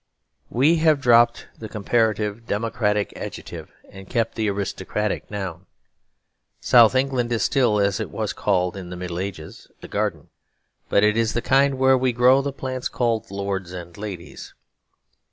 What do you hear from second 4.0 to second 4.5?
kept the